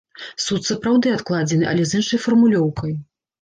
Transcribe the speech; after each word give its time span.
Суд 0.45 0.61
сапраўды 0.69 1.11
адкладзены, 1.17 1.67
але 1.75 1.85
з 1.91 2.01
іншай 2.01 2.23
фармулёўкай. 2.25 2.99